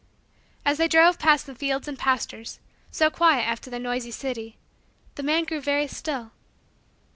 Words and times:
As 0.65 0.79
they 0.79 0.87
drove 0.87 1.19
past 1.19 1.45
the 1.45 1.53
fields 1.53 1.87
and 1.87 1.95
pastures, 1.95 2.59
so 2.89 3.11
quiet 3.11 3.43
after 3.47 3.69
the 3.69 3.77
noisy 3.77 4.09
city, 4.09 4.57
the 5.13 5.21
man 5.21 5.43
grew 5.43 5.61
very 5.61 5.85
still. 5.85 6.31